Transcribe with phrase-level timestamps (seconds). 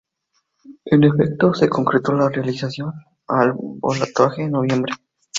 [0.89, 2.91] En efecto, se concretó la realización
[3.29, 4.93] del balotaje en noviembre.